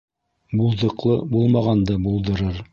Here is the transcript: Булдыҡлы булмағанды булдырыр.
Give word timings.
Булдыҡлы 0.61 1.19
булмағанды 1.37 2.01
булдырыр. 2.09 2.63